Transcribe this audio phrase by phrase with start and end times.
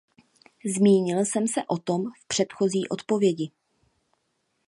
[0.75, 3.51] Zmínil jsem se o tom v předchozí odpovědi.